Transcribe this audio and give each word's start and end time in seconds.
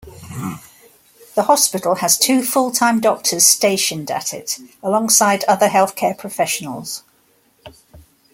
The 1.35 1.43
hospital 1.43 1.93
has 1.97 2.17
two 2.17 2.41
full-time 2.41 3.01
doctors 3.01 3.45
stationed 3.45 4.09
at 4.09 4.33
it, 4.33 4.57
alongside 4.81 5.43
other 5.43 5.67
healthcare 5.67 6.17
professionals. 6.17 7.03